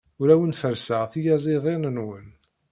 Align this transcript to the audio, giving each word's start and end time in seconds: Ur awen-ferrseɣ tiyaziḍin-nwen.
Ur 0.21 0.31
awen-ferrseɣ 0.33 1.01
tiyaziḍin-nwen. 1.11 2.27